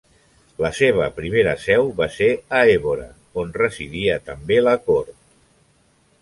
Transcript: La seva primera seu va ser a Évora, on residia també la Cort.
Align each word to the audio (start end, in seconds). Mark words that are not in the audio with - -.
La 0.65 0.69
seva 0.77 1.09
primera 1.17 1.53
seu 1.65 1.91
va 1.99 2.07
ser 2.15 2.29
a 2.61 2.63
Évora, 2.77 3.05
on 3.43 3.53
residia 3.59 4.17
també 4.31 4.59
la 4.65 4.75
Cort. 4.89 5.15